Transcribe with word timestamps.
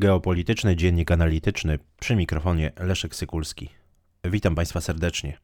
Geopolityczny 0.00 0.76
Dziennik 0.76 1.10
Analityczny 1.10 1.78
przy 2.00 2.16
mikrofonie 2.16 2.72
Leszek 2.76 3.14
Sykulski. 3.14 3.68
Witam 4.24 4.54
Państwa 4.54 4.80
serdecznie. 4.80 5.38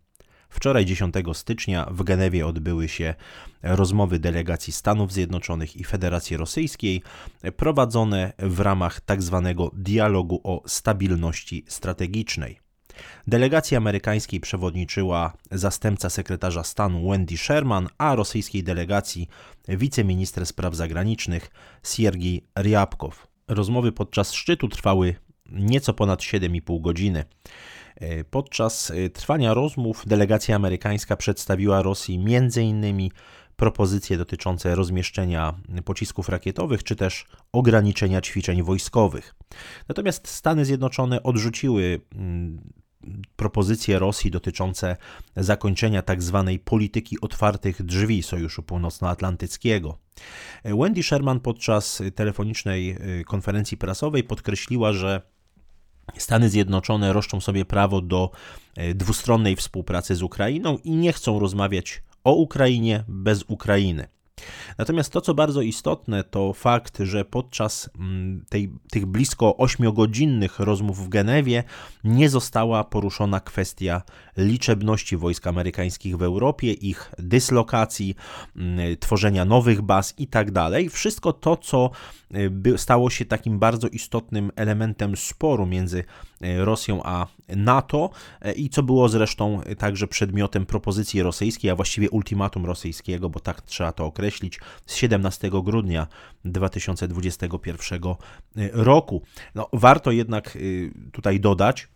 Wczoraj 0.48 0.84
10 0.84 1.14
stycznia 1.32 1.86
w 1.90 2.02
Genewie 2.02 2.46
odbyły 2.46 2.88
się 2.88 3.14
rozmowy 3.62 4.18
delegacji 4.18 4.72
Stanów 4.72 5.12
Zjednoczonych 5.12 5.77
i 5.77 5.84
Federacji 5.84 6.36
Rosyjskiej 6.36 7.02
prowadzone 7.56 8.32
w 8.38 8.60
ramach 8.60 9.00
tzw. 9.00 9.42
Tak 9.45 9.80
dialogu 9.80 10.40
o 10.45 10.62
stabilności 10.66 11.64
strategicznej. 11.68 12.60
Delegacji 13.27 13.77
amerykańskiej 13.77 14.41
przewodniczyła 14.41 15.32
zastępca 15.50 16.10
sekretarza 16.10 16.64
stanu 16.64 17.10
Wendy 17.10 17.36
Sherman, 17.36 17.88
a 17.98 18.14
rosyjskiej 18.14 18.62
delegacji 18.62 19.28
wiceminister 19.68 20.46
spraw 20.46 20.74
zagranicznych 20.74 21.50
Siergiej 21.82 22.46
Ryabkow. 22.54 23.35
Rozmowy 23.48 23.92
podczas 23.92 24.32
szczytu 24.32 24.68
trwały 24.68 25.14
nieco 25.50 25.95
ponad 25.95 26.20
7,5 26.20 26.80
godziny. 26.80 27.24
E, 27.96 28.24
podczas 28.24 28.91
e, 28.91 29.10
trwania 29.10 29.55
rozmów 29.55 30.02
delegacja 30.06 30.56
amerykańska 30.56 31.16
przedstawiła 31.16 31.82
Rosji 31.82 32.24
m.in. 32.27 33.09
propozycje 33.56 34.19
dotyczące 34.19 34.74
rozmieszczenia 34.74 35.55
pocisków 35.84 36.28
rakietowych 36.28 36.84
czy 36.84 36.96
też 36.96 37.27
ograniczenia 37.52 38.20
ćwiczeń 38.20 38.62
wojskowych. 38.62 39.34
Natomiast 39.88 40.28
Stany 40.28 40.64
Zjednoczone 40.64 41.22
odrzuciły 41.22 42.00
mm, 42.14 42.58
propozycje 43.37 43.98
Rosji 43.98 44.30
dotyczące 44.30 44.97
zakończenia 45.36 46.03
tzw. 46.03 46.44
Tak 46.47 46.64
polityki 46.64 47.20
otwartych 47.20 47.83
drzwi 47.83 48.22
Sojuszu 48.22 48.62
Północnoatlantyckiego. 48.62 49.98
Wendy 50.64 51.03
Sherman 51.03 51.41
podczas 51.41 52.03
telefonicznej 52.14 52.97
y, 53.20 53.25
konferencji 53.25 53.77
prasowej 53.77 54.25
podkreśliła, 54.25 54.92
że 54.92 55.22
Stany 56.19 56.50
Zjednoczone 56.50 57.12
roszczą 57.12 57.41
sobie 57.41 57.64
prawo 57.64 58.00
do 58.00 58.30
y, 58.78 58.95
dwustronnej 58.95 59.56
współpracy 59.56 60.14
z 60.14 60.23
Ukrainą 60.23 60.78
i 60.84 60.91
nie 60.91 61.12
chcą 61.12 61.39
rozmawiać 61.39 62.02
o 62.25 62.33
Ukrainie 62.33 63.05
bez 63.08 63.45
Ukrainy. 63.48 64.08
Natomiast 64.79 65.12
to, 65.12 65.20
co 65.20 65.34
bardzo 65.34 65.62
istotne, 65.62 66.25
to 66.25 66.53
fakt, 66.53 66.98
że 66.98 67.25
podczas 67.25 67.91
mm, 67.98 68.45
tej, 68.48 68.73
tych 68.91 69.06
blisko 69.06 69.56
ośmiogodzinnych 69.56 70.59
rozmów 70.59 71.05
w 71.05 71.09
Genewie 71.09 71.65
nie 72.05 72.29
została 72.29 72.84
poruszona 72.84 73.41
kwestia 73.41 74.03
liczebności 74.37 75.17
wojsk 75.17 75.47
amerykańskich 75.47 76.17
w 76.17 76.23
Europie, 76.23 76.73
ich 76.73 77.12
dyslokacji, 77.19 78.17
mm, 78.57 78.97
tworzenia 78.97 79.45
nowych 79.45 79.83
baz 79.83 80.14
itd. 80.19 80.53
Tak 80.53 80.91
Wszystko 80.91 81.33
to, 81.33 81.57
co 81.57 81.91
y, 82.67 82.79
stało 82.79 83.11
się 83.11 83.25
takim 83.25 83.59
bardzo 83.59 83.89
istotnym 83.89 84.51
elementem 84.57 85.17
sporu 85.17 85.67
między 85.67 86.05
Rosją 86.41 87.03
a 87.05 87.27
NATO 87.48 88.11
y, 88.47 88.53
i 88.53 88.69
co 88.69 88.83
było 88.83 89.09
zresztą 89.09 89.61
także 89.79 90.06
przedmiotem 90.09 90.67
propozycji 90.67 91.23
rosyjskiej, 91.23 91.70
a 91.70 91.77
właściwie 91.77 92.11
ultimatum 92.11 92.67
rosyjskiego, 92.67 93.31
bo 93.31 93.41
tak 93.41 93.62
trzeba 93.62 93.92
to 93.92 94.05
określić, 94.05 94.61
z 94.87 94.95
17 94.95 95.51
grudnia 95.51 96.07
2021 96.45 98.01
roku. 98.73 99.23
No, 99.55 99.69
warto 99.73 100.11
jednak 100.11 100.59
tutaj 101.12 101.41
dodać, 101.41 101.89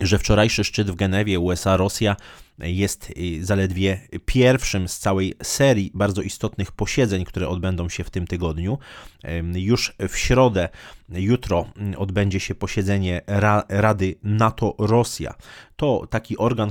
że 0.00 0.18
wczorajszy 0.18 0.64
szczyt 0.64 0.90
w 0.90 0.94
Genewie 0.94 1.40
USA-Rosja 1.40 2.16
jest 2.58 3.12
zaledwie 3.40 4.00
pierwszym 4.24 4.88
z 4.88 4.98
całej 4.98 5.34
serii 5.42 5.90
bardzo 5.94 6.22
istotnych 6.22 6.72
posiedzeń, 6.72 7.24
które 7.24 7.48
odbędą 7.48 7.88
się 7.88 8.04
w 8.04 8.10
tym 8.10 8.26
tygodniu. 8.26 8.78
Już 9.54 9.94
w 10.08 10.16
środę, 10.16 10.68
jutro 11.08 11.66
odbędzie 11.96 12.40
się 12.40 12.54
posiedzenie 12.54 13.20
Rady 13.68 14.14
NATO-Rosja. 14.22 15.34
To 15.76 16.06
taki 16.10 16.38
organ 16.38 16.70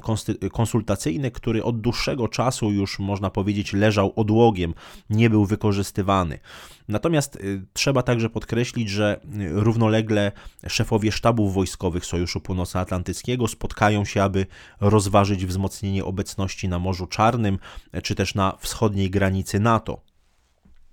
konsultacyjny, 0.52 1.32
który 1.32 1.64
od 1.64 1.82
dłuższego 1.82 2.28
czasu 2.28 2.72
już 2.72 3.00
można 3.00 3.30
powiedzieć 3.30 3.74
leżał 3.74 4.14
odłogiem, 4.16 4.74
nie 5.10 5.30
był 5.30 5.46
wykorzystywany. 5.46 6.40
Natomiast 6.88 7.36
y, 7.36 7.66
trzeba 7.74 8.04
także 8.04 8.30
podkreślić, 8.30 8.90
że 8.90 9.20
y, 9.24 9.50
równolegle 9.50 10.32
szefowie 10.68 11.12
sztabów 11.12 11.54
wojskowych 11.54 12.06
Sojuszu 12.06 12.42
Północnoatlantyckiego 12.42 13.48
spotkają 13.48 14.06
się, 14.06 14.24
aby 14.24 14.46
rozważyć 14.82 15.46
wzmocnienie 15.46 15.66
wzmocnienie 15.66 16.06
obecności 16.06 16.68
na 16.68 16.80
Morzu 16.80 17.08
Czarnym 17.08 17.60
czy 18.04 18.16
też 18.16 18.36
na 18.36 18.58
wschodniej 18.60 19.10
granicy 19.10 19.60
NATO. 19.60 20.02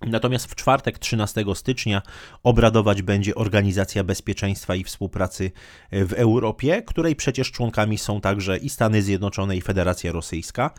Natomiast 0.07 0.47
w 0.47 0.55
czwartek 0.55 0.99
13 0.99 1.45
stycznia 1.55 2.03
obradować 2.43 3.03
będzie 3.03 3.35
Organizacja 3.35 4.05
Bezpieczeństwa 4.05 4.75
i 4.75 4.85
Współpracy 4.85 5.51
w 5.93 6.13
Europie, 6.13 6.83
której 6.83 7.17
przecież 7.17 7.53
członkami 7.53 7.99
są 7.99 8.21
także 8.21 8.59
i 8.59 8.69
Stany 8.69 9.03
Zjednoczone 9.03 9.57
i 9.57 9.61
Federacja 9.61 10.13
Rosyjska. 10.13 10.71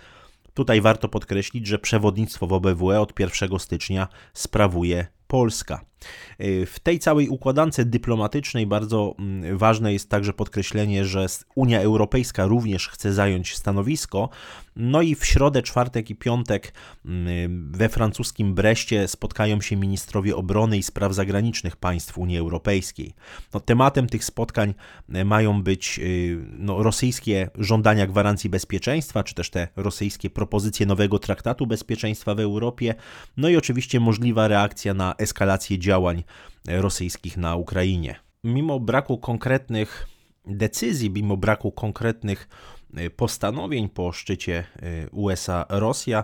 Tutaj 0.54 0.82
warto 0.82 1.10
podkreślić, 1.10 1.68
że 1.68 1.80
przewodnictwo 1.80 2.48
w 2.48 2.54
OBWE 2.54 3.02
od 3.02 3.20
1 3.20 3.60
stycznia 3.60 4.08
sprawuje 4.34 5.08
Polska. 5.28 5.93
Y, 6.42 6.66
w 6.66 6.80
tej 6.80 7.00
całej 7.00 7.30
układance 7.30 7.80
dyplomatycznej 7.86 8.68
bardzo 8.68 9.16
mm, 9.20 9.58
ważne 9.58 9.94
jest 9.94 10.10
także 10.10 10.34
podkreślenie, 10.34 11.06
że 11.06 11.26
Unia 11.56 11.82
Europejska 11.82 12.46
również 12.46 12.88
chce 12.88 13.14
zająć 13.14 13.56
stanowisko. 13.56 14.30
No 14.76 15.02
i 15.02 15.16
w 15.16 15.26
środę, 15.26 15.62
czwartek 15.62 16.10
i 16.10 16.16
piątek 16.16 16.74
mm, 17.06 17.72
we 17.72 17.90
francuskim 17.90 18.54
Breście 18.54 19.08
spotkają 19.08 19.62
się 19.62 19.76
ministrowie 19.76 20.36
obrony 20.36 20.78
i 20.78 20.84
spraw 20.84 21.14
zagranicznych 21.14 21.76
państw 21.76 22.18
Unii 22.18 22.38
Europejskiej. 22.38 23.14
No, 23.54 23.60
tematem 23.60 24.08
tych 24.08 24.26
spotkań 24.26 24.74
y, 25.16 25.26
mają 25.26 25.64
być 25.64 26.00
y, 26.00 26.38
no, 26.58 26.84
rosyjskie 26.84 27.50
żądania 27.58 28.08
gwarancji 28.08 28.50
bezpieczeństwa, 28.50 29.24
czy 29.24 29.36
też 29.36 29.50
te 29.50 29.68
rosyjskie 29.76 30.30
propozycje 30.30 30.86
nowego 30.86 31.20
traktatu 31.20 31.68
bezpieczeństwa 31.68 32.36
w 32.36 32.40
Europie, 32.40 32.96
no 33.38 33.50
i 33.50 33.58
oczywiście 33.58 34.00
możliwa 34.00 34.48
reakcja 34.48 34.94
na 34.94 35.16
eskalację 35.18 35.80
działań 35.80 35.93
działań 35.94 36.24
rosyjskich 36.68 37.38
na 37.38 37.56
Ukrainie. 37.56 38.16
Mimo 38.44 38.80
braku 38.80 39.18
konkretnych 39.18 40.08
decyzji, 40.46 41.10
mimo 41.10 41.38
braku 41.38 41.72
konkretnych 41.72 42.50
e, 42.98 43.10
postanowień 43.10 43.90
po 43.90 44.12
szczycie 44.12 44.64
e, 44.76 45.10
USA-Rosja, 45.10 46.24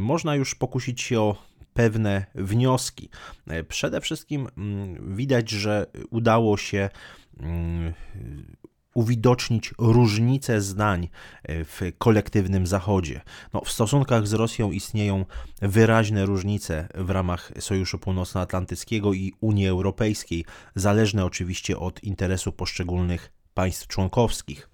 można 0.00 0.34
już 0.34 0.54
pokusić 0.54 1.00
się 1.00 1.20
o 1.20 1.36
pewne 1.74 2.26
wnioski. 2.34 3.08
E, 3.46 3.64
przede 3.64 4.00
wszystkim 4.00 4.48
mm, 4.56 5.16
widać, 5.16 5.50
że 5.50 5.86
udało 6.10 6.56
się 6.56 6.88
mm, 7.40 7.92
uwidocznić 9.00 9.74
różnice 9.78 10.60
zdań 10.60 11.08
e, 11.42 11.64
w 11.64 11.80
kolektywnym 11.98 12.66
Zachodzie. 12.66 13.20
No, 13.52 13.60
w 13.60 13.70
stosunkach 13.70 14.26
z 14.26 14.32
Rosją 14.32 14.72
istnieją 14.72 15.24
wyraźne 15.62 16.26
różnice 16.26 16.88
w 16.94 17.10
ramach 17.10 17.52
Sojuszu 17.58 17.98
Północnoatlantyckiego 17.98 19.12
i 19.12 19.32
Unii 19.40 19.68
Europejskiej, 19.68 20.44
zależne 20.74 21.24
oczywiście 21.24 21.78
od 21.78 22.04
interesu 22.04 22.52
poszczególnych 22.52 23.32
państw 23.54 23.86
członkowskich. 23.86 24.70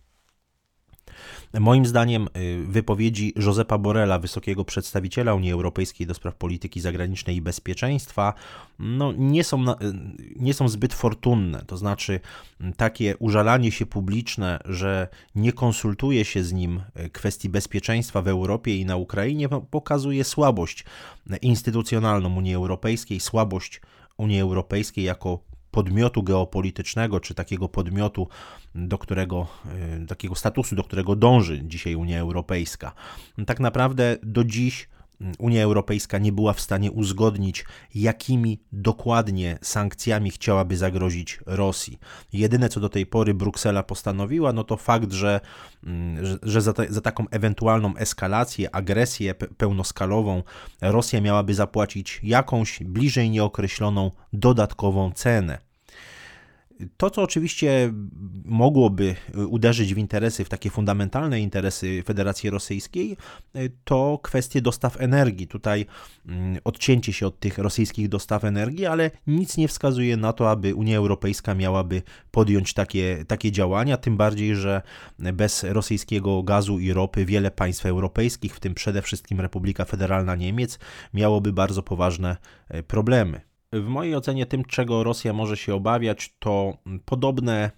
Moim 1.61 1.87
zdaniem 1.87 2.29
y, 2.37 2.65
wypowiedzi 2.67 3.33
Josepa 3.37 3.79
Borrella, 3.79 4.19
wysokiego 4.19 4.65
przedstawiciela 4.65 5.35
Unii 5.35 5.53
Europejskiej 5.53 6.07
do 6.07 6.15
spraw 6.15 6.35
polityki 6.35 6.81
zagranicznej 6.81 7.37
i 7.37 7.43
bezpieczeństwa, 7.43 8.35
no, 8.79 9.13
nie, 9.13 9.45
są, 9.45 9.71
y, 9.71 9.75
nie 10.37 10.55
są 10.55 10.69
zbyt 10.69 10.95
fortunne. 10.95 11.65
To 11.67 11.77
znaczy, 11.77 12.21
takie 12.77 13.17
użalanie 13.17 13.73
się 13.73 13.87
publiczne, 13.87 14.59
że 14.65 15.09
nie 15.35 15.53
konsultuje 15.53 16.25
się 16.25 16.45
z 16.45 16.53
nim 16.53 16.83
y, 17.07 17.11
kwestii 17.11 17.49
bezpieczeństwa 17.49 18.23
w 18.23 18.29
Europie 18.29 18.77
i 18.77 18.85
na 18.85 18.97
Ukrainie, 18.97 19.49
no, 19.51 19.61
pokazuje 19.61 20.25
słabość 20.25 20.85
instytucjonalną 21.43 22.37
Unii 22.37 22.55
Europejskiej, 22.55 23.21
słabość 23.21 23.81
Unii 24.17 24.41
Europejskiej 24.41 25.05
jako 25.05 25.56
podmiotu 25.77 26.23
geopolitycznego, 26.23 27.21
czy 27.21 27.35
takiego 27.35 27.69
podmiotu, 27.69 28.29
do 28.75 28.99
którego, 28.99 29.47
y, 30.03 30.07
takiego 30.07 30.35
statusu, 30.35 30.77
do 30.77 30.85
którego 30.85 31.17
dąży 31.17 31.63
dzisiaj 31.65 31.95
Unia 31.95 32.21
Europejska. 32.21 32.93
Tak 33.47 33.61
naprawdę 33.61 34.17
do 34.23 34.45
dziś 34.45 34.89
Unia 35.39 35.63
Europejska 35.63 36.19
nie 36.19 36.33
była 36.33 36.53
w 36.53 36.61
stanie 36.61 36.93
uzgodnić, 36.93 37.65
jakimi 37.95 38.61
dokładnie 38.73 39.59
sankcjami 39.63 40.31
chciałaby 40.31 40.77
zagrozić 40.77 41.41
Rosji. 41.47 41.99
Jedyne, 42.33 42.69
co 42.69 42.81
do 42.81 42.89
tej 42.89 43.07
pory 43.07 43.35
Bruksela 43.35 43.83
postanowiła, 43.83 44.53
no 44.53 44.65
to 44.65 44.77
fakt, 44.77 45.13
że, 45.13 45.41
mm, 45.85 46.39
że 46.43 46.61
za, 46.61 46.73
te, 46.73 46.93
za 46.93 47.01
taką 47.01 47.25
ewentualną 47.31 47.97
eskalację, 47.97 48.75
agresję 48.75 49.35
pełnoskalową 49.35 50.43
Rosja 50.81 51.21
miałaby 51.21 51.55
zapłacić 51.55 52.21
jakąś 52.23 52.83
bliżej 52.83 53.31
nieokreśloną 53.31 54.11
dodatkową 54.33 55.13
cenę. 55.13 55.66
To, 56.97 57.11
co 57.11 57.23
oczywiście 57.23 57.93
mogłoby 58.45 59.15
uderzyć 59.49 59.95
w 59.95 59.99
interesy, 59.99 60.45
w 60.45 60.49
takie 60.49 60.71
fundamentalne 60.71 61.41
interesy 61.41 62.03
Federacji 62.07 62.51
Rosyjskiej, 62.51 63.17
to 63.85 64.19
kwestie 64.23 64.63
dostaw 64.63 65.01
energii. 65.01 65.47
Tutaj 65.47 65.87
mm, 66.27 66.59
odcięcie 66.65 67.13
się 67.13 67.27
od 67.27 67.41
tych 67.41 67.59
rosyjskich 67.59 68.09
dostaw 68.09 68.45
energii, 68.45 68.87
ale 68.87 69.11
nic 69.27 69.57
nie 69.57 69.69
wskazuje 69.69 70.17
na 70.17 70.33
to, 70.33 70.51
aby 70.51 70.75
Unia 70.75 70.99
Europejska 70.99 71.55
miałaby 71.55 72.03
podjąć 72.31 72.75
takie, 72.75 73.25
takie 73.29 73.53
działania, 73.53 73.97
tym 73.97 74.17
bardziej, 74.17 74.57
że 74.57 74.83
bez 75.19 75.65
rosyjskiego 75.65 76.43
gazu 76.43 76.79
i 76.79 76.93
ropy 76.93 77.25
wiele 77.25 77.51
państw 77.51 77.87
europejskich, 77.87 78.57
w 78.57 78.61
tym 78.61 78.75
przede 78.75 79.03
wszystkim 79.03 79.41
Republika 79.41 79.85
Federalna 79.85 80.37
Niemiec, 80.37 80.79
miałoby 81.15 81.53
bardzo 81.53 81.83
poważne 81.83 82.37
e, 82.69 82.83
problemy. 82.83 83.46
W 83.73 83.87
mojej 83.87 84.15
ocenie 84.15 84.47
tym, 84.47 84.65
czego 84.65 85.05
Rosja 85.05 85.33
może 85.33 85.57
się 85.57 85.75
obawiać, 85.75 86.35
to 86.39 86.79
podobne 87.05 87.71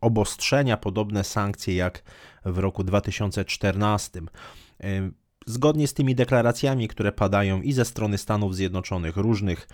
obostrzenia, 0.00 0.76
podobne 0.76 1.24
sankcje 1.24 1.74
jak 1.74 2.02
w 2.44 2.58
roku 2.58 2.84
2014. 2.84 4.20
E, 4.20 5.10
zgodnie 5.46 5.88
z 5.88 5.94
tymi 5.94 6.14
deklaracjami, 6.14 6.88
które 6.88 7.12
padają 7.12 7.62
i 7.62 7.72
ze 7.72 7.84
strony 7.84 8.18
Stanów 8.18 8.56
Zjednoczonych, 8.56 9.16
różnych 9.16 9.68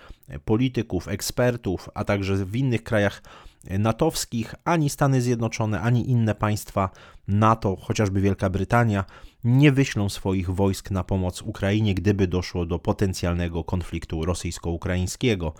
polityków, 0.44 1.08
ekspertów, 1.08 1.88
a 1.94 2.04
także 2.04 2.44
w 2.44 2.56
innych 2.56 2.82
krajach 2.82 3.22
natowskich, 3.64 4.54
ani 4.64 4.90
Stany 4.90 5.22
Zjednoczone, 5.22 5.80
ani 5.80 6.10
inne 6.10 6.34
państwa 6.34 6.90
NATO, 7.28 7.76
chociażby 7.76 8.20
Wielka 8.20 8.50
Brytania, 8.50 9.04
nie 9.44 9.72
wyślą 9.72 10.08
swoich 10.08 10.50
wojsk 10.50 10.90
na 10.90 11.04
pomoc 11.04 11.42
Ukrainie, 11.42 11.94
gdyby 11.94 12.26
doszło 12.26 12.66
do 12.66 12.78
potencjalnego 12.78 13.64
konfliktu 13.64 14.24
rosyjsko-ukraińskiego. 14.24 15.52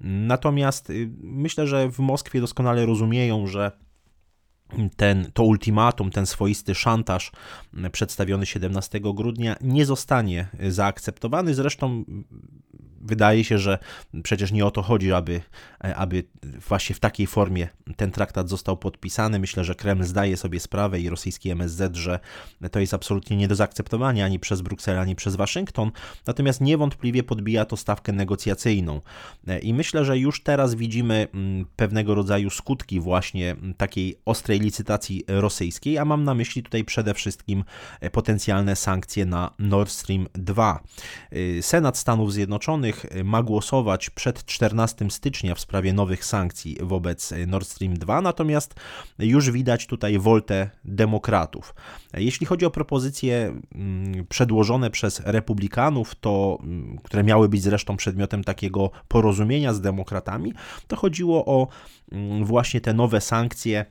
Natomiast 0.00 0.90
y, 0.90 1.10
myślę, 1.20 1.66
że 1.66 1.90
w 1.90 1.98
Moskwie 1.98 2.40
doskonale 2.40 2.86
rozumieją, 2.86 3.46
że 3.46 3.72
ten, 4.96 5.30
to 5.34 5.44
ultimatum, 5.44 6.10
ten 6.10 6.26
swoisty 6.26 6.74
szantaż 6.74 7.32
przedstawiony 7.92 8.46
17 8.46 9.00
grudnia 9.00 9.56
nie 9.60 9.86
zostanie 9.86 10.48
zaakceptowany. 10.68 11.54
Zresztą 11.54 12.04
wydaje 13.04 13.44
się, 13.44 13.58
że 13.58 13.78
przecież 14.22 14.52
nie 14.52 14.66
o 14.66 14.70
to 14.70 14.82
chodzi, 14.82 15.12
aby, 15.12 15.40
aby 15.96 16.24
właśnie 16.68 16.94
w 16.94 17.00
takiej 17.00 17.26
formie 17.26 17.68
ten 17.96 18.10
traktat 18.10 18.48
został 18.48 18.76
podpisany. 18.76 19.38
Myślę, 19.38 19.64
że 19.64 19.74
Kreml 19.74 20.04
zdaje 20.04 20.36
sobie 20.36 20.60
sprawę 20.60 21.00
i 21.00 21.08
rosyjski 21.08 21.50
MSZ, 21.50 21.96
że 21.96 22.20
to 22.72 22.80
jest 22.80 22.94
absolutnie 22.94 23.36
nie 23.36 23.48
do 23.48 23.54
zaakceptowania 23.54 24.24
ani 24.24 24.38
przez 24.38 24.60
Brukselę, 24.60 25.00
ani 25.00 25.16
przez 25.16 25.36
Waszyngton. 25.36 25.90
Natomiast 26.26 26.60
niewątpliwie 26.60 27.22
podbija 27.22 27.64
to 27.64 27.76
stawkę 27.76 28.12
negocjacyjną. 28.12 29.00
I 29.62 29.74
myślę, 29.74 30.04
że 30.04 30.18
już 30.18 30.42
teraz 30.42 30.74
widzimy 30.74 31.28
mm, 31.34 31.66
pewnego 31.76 32.14
rodzaju 32.14 32.50
skutki 32.50 33.00
właśnie 33.00 33.56
takiej 33.76 34.18
ostrej 34.24 34.60
licytacji 34.60 35.24
rosyjskiej, 35.28 35.98
a 35.98 36.04
mam 36.04 36.24
na 36.24 36.34
myśli 36.34 36.62
tutaj 36.62 36.84
przede 36.84 37.14
wszystkim 37.14 37.64
potencjalne 38.12 38.76
sankcje 38.76 39.26
na 39.26 39.50
Nord 39.58 39.90
Stream 39.90 40.26
2. 40.32 40.82
Senat 41.60 41.98
Stanów 41.98 42.32
Zjednoczonych 42.32 42.93
Y, 43.04 43.24
ma 43.24 43.42
głosować 43.42 44.10
przed 44.10 44.44
14 44.44 45.10
stycznia 45.10 45.54
w 45.54 45.60
sprawie 45.60 45.92
nowych 45.92 46.24
sankcji 46.24 46.76
wobec 46.80 47.34
Nord 47.46 47.68
Stream 47.68 47.94
2, 47.94 48.20
natomiast 48.20 48.74
już 49.18 49.50
widać 49.50 49.86
tutaj 49.86 50.18
woltę 50.18 50.70
demokratów. 50.84 51.74
Jeśli 52.14 52.46
chodzi 52.46 52.66
o 52.66 52.70
propozycje 52.70 53.60
mm, 53.74 54.26
przedłożone 54.26 54.90
przez 54.90 55.20
republikanów, 55.20 56.14
to, 56.14 56.58
mm, 56.62 56.98
które 56.98 57.24
miały 57.24 57.48
być 57.48 57.62
zresztą 57.62 57.96
przedmiotem 57.96 58.44
takiego 58.44 58.90
porozumienia 59.08 59.74
z 59.74 59.80
demokratami, 59.80 60.52
to 60.86 60.96
chodziło 60.96 61.44
o 61.44 61.68
mm, 62.12 62.44
właśnie 62.44 62.80
te 62.80 62.94
nowe 62.94 63.20
sankcje 63.20 63.84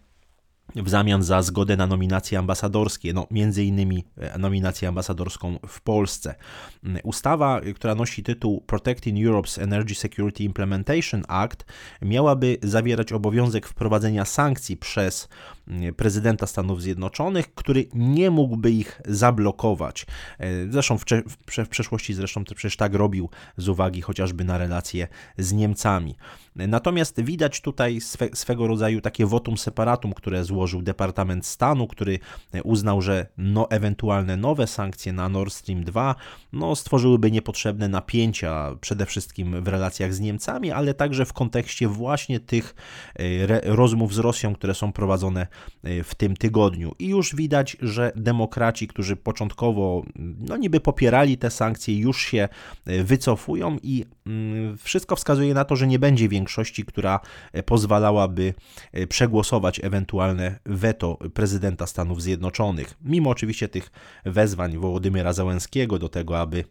w 0.75 0.89
zamian 0.89 1.23
za 1.23 1.41
zgodę 1.41 1.77
na 1.77 1.87
nominacje 1.87 2.39
ambasadorskie, 2.39 3.13
no 3.13 3.27
między 3.31 3.63
innymi 3.63 4.03
e, 4.17 4.37
nominację 4.37 4.87
ambasadorską 4.87 5.59
w 5.67 5.81
Polsce. 5.81 6.35
Mm, 6.83 7.01
ustawa, 7.03 7.61
która 7.75 7.95
nosi 7.95 8.23
tytuł 8.23 8.61
Protecting 8.61 9.17
Europe's 9.17 9.61
Energy 9.61 9.95
Security 9.95 10.43
Implementation 10.43 11.23
Act, 11.27 11.65
miałaby 12.01 12.57
zawierać 12.63 13.13
obowiązek 13.13 13.67
wprowadzenia 13.67 14.25
sankcji 14.25 14.77
przez 14.77 15.29
mm, 15.67 15.93
prezydenta 15.93 16.47
Stanów 16.47 16.81
Zjednoczonych, 16.81 17.53
który 17.55 17.85
nie 17.93 18.31
mógłby 18.31 18.71
ich 18.71 19.01
zablokować. 19.05 20.05
E, 20.39 20.71
zresztą 20.71 20.97
w, 20.97 21.03
w, 21.49 21.67
przeszłości 21.67 22.13
zresztą 22.13 22.45
to 22.45 22.55
przecież 22.55 22.77
tak 22.77 22.93
robił 22.93 23.29
z 23.57 23.69
uwagi 23.69 24.01
chociażby 24.01 24.43
na 24.43 24.57
relacje 24.57 25.07
z 25.37 25.53
Niemcami. 25.53 26.15
Natomiast 26.55 27.21
widać 27.21 27.61
tutaj 27.61 28.01
swe, 28.01 28.29
swego 28.33 28.67
rodzaju 28.67 29.01
takie 29.01 29.25
votum 29.25 29.57
separatum, 29.57 30.13
które 30.13 30.45
złożył 30.53 30.81
Departament 30.81 31.45
Stanu, 31.45 31.87
który 31.87 32.19
uznał, 32.63 33.01
że 33.01 33.27
no, 33.37 33.69
ewentualne 33.69 34.37
nowe 34.37 34.67
sankcje 34.67 35.13
na 35.13 35.29
Nord 35.29 35.53
Stream 35.53 35.83
2 35.83 36.15
no, 36.53 36.75
stworzyłyby 36.75 37.31
niepotrzebne 37.31 37.87
napięcia, 37.87 38.75
przede 38.81 39.05
wszystkim 39.05 39.63
w 39.63 39.67
relacjach 39.67 40.13
z 40.13 40.19
Niemcami, 40.19 40.71
ale 40.71 40.93
także 40.93 41.25
w 41.25 41.33
kontekście 41.33 41.87
właśnie 41.87 42.39
tych 42.39 42.75
e, 43.15 43.75
rozmów 43.75 44.13
z 44.13 44.17
Rosją, 44.17 44.55
które 44.55 44.73
są 44.73 44.91
prowadzone 44.91 45.47
e, 45.83 46.03
w 46.03 46.15
tym 46.15 46.37
tygodniu. 46.37 46.95
I 46.99 47.07
już 47.07 47.35
widać, 47.35 47.77
że 47.81 48.11
demokraci, 48.15 48.87
którzy 48.87 49.15
początkowo 49.15 50.03
no, 50.15 50.57
niby 50.57 50.79
popierali 50.79 51.37
te 51.37 51.49
sankcje, 51.49 51.97
już 51.99 52.21
się 52.21 52.49
e, 52.85 53.03
wycofują 53.03 53.77
i 53.83 54.05
mm, 54.25 54.77
wszystko 54.77 55.15
wskazuje 55.15 55.53
na 55.53 55.65
to, 55.65 55.75
że 55.75 55.87
nie 55.87 55.99
będzie 55.99 56.29
większości, 56.29 56.85
która 56.85 57.19
e, 57.53 57.63
pozwalałaby 57.63 58.53
e, 58.91 59.07
przegłosować 59.07 59.79
ewentualne 59.83 60.42
weto 60.65 61.17
prezydenta 61.33 61.87
Stanów 61.87 62.21
Zjednoczonych. 62.21 62.93
Mimo 63.01 63.29
oczywiście 63.29 63.69
tych 63.69 63.91
wezwań 64.25 64.77
Wołodymyra 64.77 65.33
Załęskiego 65.33 65.99
do 65.99 66.09
tego, 66.09 66.39
aby 66.39 66.63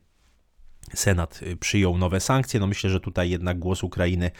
Senat 0.94 1.40
y, 1.42 1.56
przyjął 1.56 1.98
nowe 1.98 2.20
sankcje. 2.20 2.60
No 2.60 2.66
myślę, 2.66 2.90
że 2.90 3.00
tutaj 3.00 3.30
jednak 3.30 3.58
głos 3.58 3.82
Ukrainy 3.82 4.30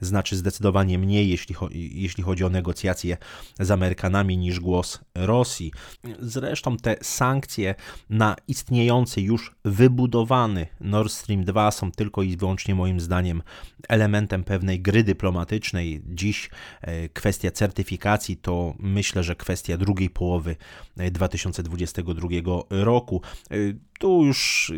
znaczy 0.00 0.36
zdecydowanie 0.36 0.98
mniej, 0.98 1.28
jeśli, 1.28 1.54
jeśli 1.70 2.24
chodzi 2.24 2.44
o 2.44 2.48
negocjacje 2.48 3.16
z 3.60 3.70
Amerykanami, 3.70 4.38
niż 4.38 4.60
głos 4.60 5.00
Rosji. 5.14 5.72
Zresztą 6.20 6.76
te 6.76 6.96
sankcje 7.02 7.74
na 8.10 8.36
istniejący, 8.48 9.20
już 9.20 9.54
wybudowany 9.64 10.66
Nord 10.80 11.12
Stream 11.12 11.44
2 11.44 11.70
są 11.70 11.92
tylko 11.92 12.22
i 12.22 12.36
wyłącznie 12.36 12.74
moim 12.74 13.00
zdaniem 13.00 13.42
elementem 13.88 14.44
pewnej 14.44 14.80
gry 14.80 15.04
dyplomatycznej. 15.04 16.02
Dziś 16.06 16.50
e, 16.80 17.08
kwestia 17.08 17.50
certyfikacji 17.50 18.36
to 18.36 18.74
myślę, 18.78 19.22
że 19.22 19.36
kwestia 19.36 19.76
drugiej 19.76 20.10
połowy 20.10 20.56
2022 20.96 22.28
e, 22.28 22.84
roku. 22.84 23.22
E, 23.50 23.56
tu 23.98 24.24
już 24.24 24.72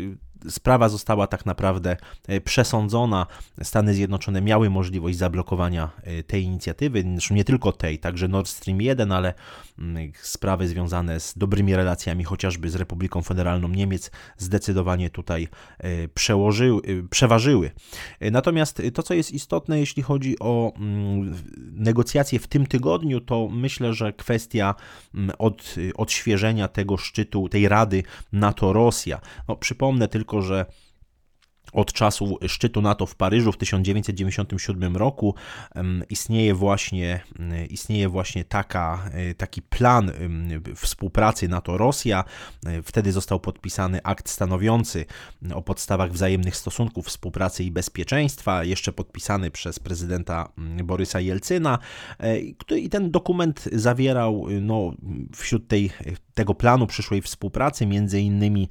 sprawa 0.49 0.89
została 0.89 1.27
tak 1.27 1.45
naprawdę 1.45 1.97
e, 2.27 2.41
przesądzona. 2.41 3.27
Stany 3.63 3.93
Zjednoczone 3.93 4.41
miały 4.41 4.69
możliwość 4.69 5.17
zablokowania 5.17 5.89
e, 6.03 6.23
tej 6.23 6.43
inicjatywy, 6.43 7.03
zresztą 7.13 7.35
nie 7.35 7.43
tylko 7.43 7.71
tej, 7.71 7.99
także 7.99 8.27
Nord 8.27 8.47
Stream 8.47 8.81
1, 8.81 9.11
ale 9.11 9.33
mm, 9.79 10.11
sprawy 10.21 10.67
związane 10.67 11.19
z 11.19 11.37
dobrymi 11.37 11.75
relacjami 11.75 12.23
chociażby 12.23 12.69
z 12.69 12.75
Republiką 12.75 13.21
Federalną 13.21 13.67
Niemiec 13.67 14.11
zdecydowanie 14.37 15.09
tutaj 15.09 15.47
e, 15.77 16.07
przełożyły, 16.07 16.81
przeważyły. 17.09 17.71
Natomiast 18.21 18.81
to, 18.93 19.03
co 19.03 19.13
jest 19.13 19.31
istotne, 19.31 19.79
jeśli 19.79 20.03
chodzi 20.03 20.39
o 20.39 20.73
mm, 20.75 21.35
negocjacje 21.71 22.39
w 22.39 22.47
tym 22.47 22.65
tygodniu, 22.67 23.21
to 23.21 23.47
myślę, 23.51 23.93
że 23.93 24.13
kwestia 24.13 24.75
mm, 25.13 25.35
od, 25.39 25.75
odświeżenia 25.95 26.67
tego 26.67 26.97
szczytu, 26.97 27.49
tej 27.49 27.67
Rady 27.67 28.03
NATO-Rosja. 28.33 29.21
No, 29.47 29.55
przypomnę 29.55 30.07
tylko, 30.07 30.34
tylko 30.35 30.41
że 30.41 30.65
od 31.73 31.93
czasu 31.93 32.37
szczytu 32.47 32.81
NATO 32.81 33.05
w 33.05 33.15
Paryżu 33.15 33.51
w 33.51 33.57
1997 33.57 34.97
roku 34.97 35.35
istnieje 36.09 36.55
właśnie, 36.55 37.21
istnieje 37.69 38.09
właśnie 38.09 38.45
taka, 38.45 39.09
e, 39.11 39.33
taki 39.33 39.61
plan 39.61 40.11
współpracy 40.75 41.47
NATO-Rosja. 41.47 42.23
E, 42.65 42.81
wtedy 42.81 43.11
został 43.11 43.39
podpisany 43.39 43.99
akt 44.03 44.29
stanowiący 44.29 45.05
o 45.53 45.61
podstawach 45.61 46.11
wzajemnych 46.11 46.55
stosunków 46.55 47.07
współpracy 47.07 47.63
i 47.63 47.71
bezpieczeństwa, 47.71 48.63
jeszcze 48.63 48.91
podpisany 48.93 49.51
przez 49.51 49.79
prezydenta 49.79 50.49
Borysa 50.83 51.19
Jelcyna. 51.19 51.79
E, 52.19 52.39
I 52.77 52.89
ten 52.89 53.11
dokument 53.11 53.69
zawierał 53.71 54.45
no, 54.61 54.93
wśród 55.35 55.67
tej 55.67 55.91
tego 56.35 56.53
planu 56.53 56.87
przyszłej 56.87 57.21
współpracy, 57.21 57.85
między 57.85 58.21
innymi 58.21 58.69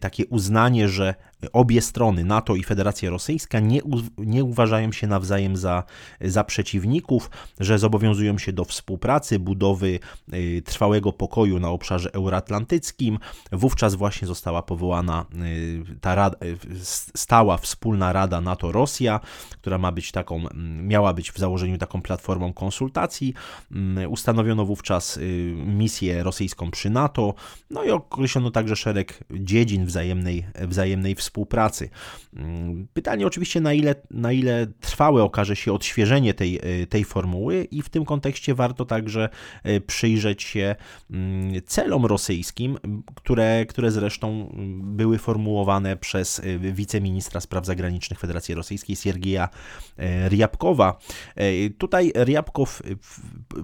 takie 0.00 0.26
uznanie, 0.26 0.88
że 0.88 1.14
obie 1.52 1.80
strony, 1.80 2.24
NATO 2.24 2.56
i 2.56 2.64
Federacja 2.64 3.10
Rosyjska, 3.10 3.60
nie, 3.60 3.80
nie 4.18 4.44
uważają 4.44 4.92
się 4.92 5.06
nawzajem 5.06 5.56
za, 5.56 5.84
za 6.20 6.44
przeciwników, 6.44 7.30
że 7.60 7.78
zobowiązują 7.78 8.38
się 8.38 8.52
do 8.52 8.64
współpracy, 8.64 9.38
budowy 9.38 9.98
y, 10.34 10.62
trwałego 10.64 11.12
pokoju 11.12 11.60
na 11.60 11.70
obszarze 11.70 12.12
euroatlantyckim. 12.12 13.18
Wówczas 13.52 13.94
właśnie 13.94 14.28
została 14.28 14.62
powołana 14.62 15.26
y, 15.44 15.98
ta 16.00 16.14
rada, 16.14 16.36
y, 16.46 16.56
stała 17.14 17.56
wspólna 17.56 18.12
Rada 18.12 18.40
NATO-Rosja, 18.40 19.20
która 19.60 19.78
ma 19.78 19.92
być 19.92 20.12
taką, 20.12 20.44
miała 20.82 21.14
być 21.14 21.32
w 21.32 21.38
założeniu 21.38 21.78
taką 21.78 22.02
platformą 22.02 22.52
konsultacji. 22.52 23.34
Ustanowiono 24.08 24.64
wówczas 24.64 25.18
misję 25.66 26.22
rosyjską 26.22 26.70
przy 26.70 26.90
NATO, 26.92 27.34
no 27.70 27.84
i 27.84 27.90
określono 27.90 28.50
także 28.50 28.76
szereg 28.76 29.24
dziedzin 29.30 29.86
wzajemnej, 29.86 30.46
wzajemnej 30.54 31.14
współpracy. 31.14 31.90
Mm, 32.36 32.88
pytanie 32.92 33.26
oczywiście, 33.26 33.60
na 33.60 33.72
ile, 33.72 33.94
na 34.10 34.32
ile 34.32 34.66
trwałe 34.80 35.22
okaże 35.22 35.56
się 35.56 35.72
odświeżenie 35.72 36.34
tej, 36.34 36.60
e, 36.82 36.86
tej 36.86 37.04
formuły, 37.04 37.64
i 37.64 37.82
w 37.82 37.88
tym 37.88 38.04
kontekście 38.04 38.54
warto 38.54 38.84
także 38.84 39.28
e, 39.62 39.80
przyjrzeć 39.80 40.42
się 40.42 40.76
mm, 41.10 41.62
celom 41.66 42.06
rosyjskim, 42.06 42.78
które, 43.14 43.66
które 43.66 43.90
zresztą 43.90 44.54
były 44.82 45.18
formułowane 45.18 45.96
przez 45.96 46.40
e, 46.40 46.58
wiceministra 46.58 47.40
spraw 47.40 47.66
zagranicznych 47.66 48.18
Federacji 48.18 48.54
Rosyjskiej 48.54 48.96
Siergieja 48.96 49.48
Riabkowa. 50.28 50.98
Tutaj 51.78 52.12
Riabkow 52.24 52.82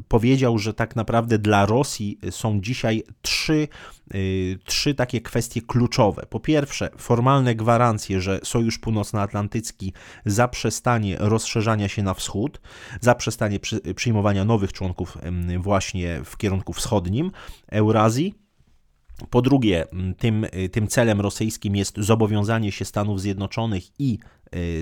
powiedział, 0.08 0.58
że 0.58 0.74
tak 0.74 0.96
naprawdę 0.96 1.38
dla 1.38 1.66
Rosji 1.66 2.18
są 2.30 2.60
dzisiaj 2.60 3.02
trzy 3.22 3.68
Y, 4.14 4.58
trzy 4.64 4.94
takie 4.94 5.20
kwestie 5.20 5.62
kluczowe. 5.62 6.26
Po 6.30 6.40
pierwsze, 6.40 6.90
formalne 6.98 7.54
gwarancje, 7.54 8.20
że 8.20 8.40
Sojusz 8.44 8.78
Północnoatlantycki 8.78 9.92
zaprzestanie 10.26 11.16
rozszerzania 11.18 11.88
się 11.88 12.02
na 12.02 12.14
wschód, 12.14 12.60
zaprzestanie 13.00 13.60
przy, 13.60 13.80
przyjmowania 13.94 14.44
nowych 14.44 14.72
członków 14.72 15.18
właśnie 15.58 16.20
w 16.24 16.36
kierunku 16.36 16.72
wschodnim 16.72 17.30
Eurazji. 17.70 18.34
Po 19.30 19.42
drugie, 19.42 19.84
tym, 20.18 20.44
y, 20.44 20.68
tym 20.68 20.88
celem 20.88 21.20
rosyjskim 21.20 21.76
jest 21.76 21.96
zobowiązanie 21.96 22.72
się 22.72 22.84
Stanów 22.84 23.20
Zjednoczonych 23.20 24.00
i 24.00 24.18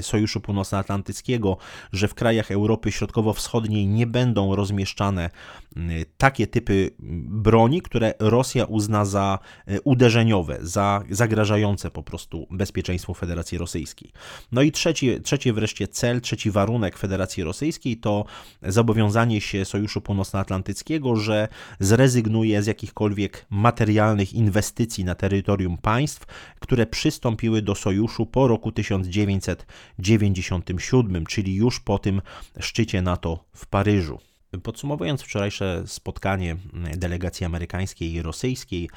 Sojuszu 0.03 0.41
Północnoatlantyckiego, 0.41 1.57
że 1.93 2.09
w 2.09 2.15
krajach 2.15 2.51
Europy 2.51 2.93
Środkowo-Wschodniej 2.93 3.87
nie 3.87 4.07
będą 4.07 4.57
rozmieszczane 4.57 5.31
y, 5.77 6.07
takie 6.19 6.47
typy 6.47 6.91
broni, 7.29 7.83
które 7.83 8.15
Rosja 8.19 8.65
uzna 8.65 9.05
za 9.05 9.39
y, 9.71 9.81
uderzeniowe, 9.85 10.59
za 10.61 11.03
zagrażające 11.11 11.91
po 11.91 12.03
prostu 12.03 12.47
bezpieczeństwu 12.51 13.15
Federacji 13.15 13.59
Rosyjskiej. 13.59 14.13
No 14.53 14.63
i 14.63 14.73
trzeci, 14.73 15.21
trzeci 15.21 15.53
wreszcie 15.53 15.89
cel, 15.89 16.21
trzeci 16.21 16.51
warunek 16.51 16.99
Federacji 16.99 17.45
Rosyjskiej 17.45 17.97
to 17.97 18.25
zobowiązanie 18.63 19.41
się 19.41 19.65
Sojuszu 19.65 20.01
Północnoatlantyckiego, 20.01 21.17
że 21.17 21.49
zrezygnuje 21.81 22.63
z 22.63 22.67
jakichkolwiek 22.67 23.47
materialnych 23.51 24.35
inwestycji 24.35 25.05
na 25.05 25.15
terytorium 25.15 25.79
państw, 25.79 26.27
które 26.61 26.87
przystąpiły 26.87 27.63
do 27.63 27.75
Sojuszu 27.75 28.27
po 28.27 28.49
roku 28.49 28.73
1900 28.73 29.56
1997, 29.97 31.27
czyli 31.27 31.55
już 31.55 31.81
po 31.81 31.99
tym 31.99 32.23
szczycie 32.61 33.03
NATO 33.03 33.45
w 33.55 33.67
Paryżu. 33.67 34.19
Podsumowując 34.63 35.23
wczorajsze 35.23 35.83
spotkanie 35.87 36.57
delegacji 36.97 37.47
amerykańskiej 37.47 38.13
i 38.13 38.23
rosyjskiej, 38.23 38.91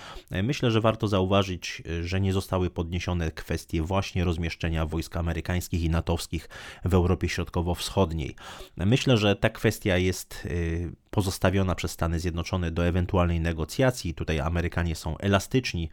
myślę, 0.44 0.72
że 0.72 0.82
warto 0.82 1.08
zauważyć, 1.08 1.84
że 2.01 2.22
nie 2.22 2.34
zostały 2.34 2.70
podniesione 2.70 3.32
kwestie 3.32 3.82
właśnie 3.82 4.24
rozmieszczenia 4.24 4.86
wojsk 4.86 5.18
amerykańskich 5.18 5.84
i 5.84 5.89
natowskich 5.89 6.50
w 6.86 6.94
Europie 6.94 7.30
Środkowo-Wschodniej. 7.30 8.36
Myślę, 8.78 9.18
że 9.18 9.36
ta 9.36 9.50
kwestia 9.50 9.98
jest 9.98 10.46
y, 10.46 10.92
pozostawiona 11.12 11.75
przez 11.75 11.92
Stany 11.92 12.20
Zjednoczone 12.20 12.72
do 12.72 12.86
ewentualnej 12.86 13.39
negocjacji. 13.39 14.13
Tutaj 14.13 14.39
Amerykanie 14.39 14.96
są 14.96 15.18
elastyczni 15.18 15.89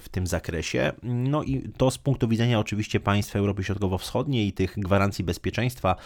w 0.00 0.08
tym 0.08 0.26
zakresie. 0.26 0.92
No 1.02 1.42
i 1.42 1.68
to 1.76 1.90
z 1.90 1.98
punktu 1.98 2.28
widzenia 2.28 2.58
oczywiście 2.58 3.00
państw 3.00 3.36
Europy 3.36 3.64
Środkowo-Wschodniej 3.64 4.46
i 4.46 4.52
tych 4.52 4.74
gwarancji 4.76 5.24
bezpieczeństwa 5.24 5.96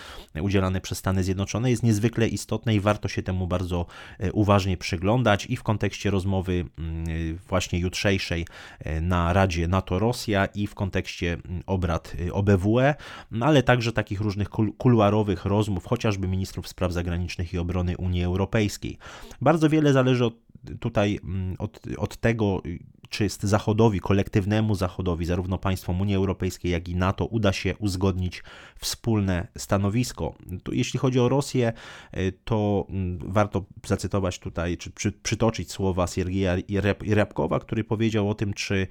udzielane 0.40 0.80
przez 0.80 0.98
Stany 0.98 1.24
Zjednoczone 1.24 1.70
jest 1.70 1.82
niezwykle 1.82 2.28
istotne 2.28 2.74
i 2.74 2.80
warto 2.80 3.08
się 3.08 3.22
temu 3.22 3.46
bardzo 3.46 3.86
e, 4.18 4.32
uważnie 4.32 4.76
przyglądać 4.76 5.46
i 5.46 5.56
w 5.56 5.62
kontekście 5.62 6.10
rozmowy 6.10 6.64
mm, 6.78 7.38
właśnie 7.48 7.78
jutrzejszej 7.78 8.46
e, 8.78 9.00
na 9.00 9.32
Radzie 9.32 9.68
NATO-Rosja 9.68 10.46
i 10.46 10.66
w 10.66 10.74
kontekście 10.74 11.32
mm, 11.32 11.62
obrad 11.66 12.12
e, 12.26 12.32
OBWE, 12.32 12.94
no 13.30 13.46
ale 13.46 13.62
także 13.62 13.92
takich 13.92 14.20
różnych 14.20 14.48
kuluarowych 14.78 15.44
rozmów, 15.44 15.86
chociażby 15.86 16.28
ministrów 16.28 16.68
spraw 16.68 16.92
zagranicznych 16.92 17.54
i 17.54 17.58
obrony 17.58 17.96
Unii 17.96 18.25
Europejskiej. 18.26 18.98
Bardzo 19.40 19.68
wiele 19.68 19.92
zależy 19.92 20.24
od, 20.24 20.34
tutaj 20.80 21.18
mm, 21.24 21.56
od, 21.58 21.80
od 21.96 22.16
tego, 22.16 22.62
czy 23.08 23.24
jest 23.24 23.42
Zachodowi, 23.42 24.00
kolektywnemu 24.00 24.74
Zachodowi, 24.74 25.26
zarówno 25.26 25.58
państwom 25.58 26.00
Unii 26.00 26.14
Europejskiej, 26.14 26.72
jak 26.72 26.88
i 26.88 26.96
NATO, 26.96 27.26
uda 27.26 27.52
się 27.52 27.76
uzgodnić 27.76 28.42
wspólne 28.78 29.48
stanowisko. 29.58 30.34
jeśli 30.72 30.98
chodzi 30.98 31.20
o 31.20 31.28
Rosję, 31.28 31.72
y, 32.16 32.32
to 32.44 32.86
mm, 32.88 33.18
warto 33.32 33.64
zacytować 33.86 34.38
tutaj, 34.38 34.76
czy 34.76 34.90
przy, 34.90 35.12
przytoczyć 35.12 35.70
słowa 35.70 36.06
Siergieja 36.06 36.56
Ryabkowa, 37.00 37.60
który 37.60 37.84
powiedział 37.84 38.30
o 38.30 38.34
tym, 38.34 38.54
czy 38.54 38.86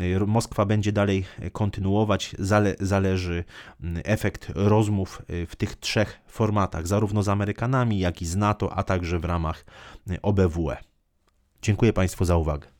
y, 0.00 0.26
Moskwa 0.26 0.64
będzie 0.64 0.92
dalej 0.92 1.24
kontynuować, 1.52 2.34
zale, 2.38 2.74
zależy 2.80 3.44
mm, 3.80 4.02
efekt 4.04 4.52
rozmów 4.54 5.22
y, 5.30 5.46
w 5.46 5.56
tych 5.56 5.76
trzech 5.76 6.20
formatach, 6.26 6.86
zarówno 6.86 7.22
z 7.22 7.28
Amerykanami, 7.28 7.98
jak 7.98 8.22
i 8.22 8.26
z 8.26 8.36
NATO, 8.36 8.72
a 8.72 8.82
także 8.82 9.18
w 9.18 9.24
ramach 9.24 9.64
OBWE. 10.22 10.88
Dziękuję 11.62 11.92
Państwu 11.92 12.24
za 12.24 12.36
uwagę. 12.36 12.77